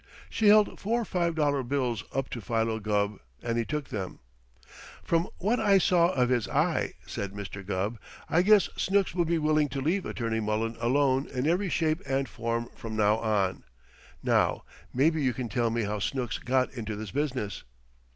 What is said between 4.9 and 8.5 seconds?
"From what I saw of his eye," said Mr. Gubb, "I